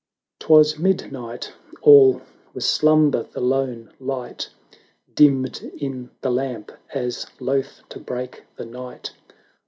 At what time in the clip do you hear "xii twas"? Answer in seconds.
0.47-0.79